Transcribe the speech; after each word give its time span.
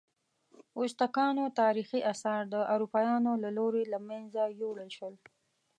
ازتکانو 0.83 1.43
تاریخي 1.61 1.99
آثار 2.13 2.41
د 2.53 2.55
اروپایانو 2.73 3.31
له 3.43 3.49
لوري 3.57 3.83
له 3.93 3.99
منځه 4.09 4.41
یوړل 4.61 4.89
شول. 4.97 5.15